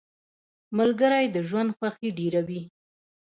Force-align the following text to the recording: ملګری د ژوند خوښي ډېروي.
ملګری 0.77 1.25
د 1.35 1.37
ژوند 1.47 1.69
خوښي 1.77 2.09
ډېروي. 2.17 2.61